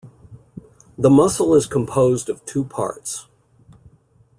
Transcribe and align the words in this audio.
The 0.97 1.11
muscle 1.11 1.53
is 1.53 1.67
composed 1.67 2.27
of 2.27 2.43
two 2.45 2.63
parts. 2.63 3.27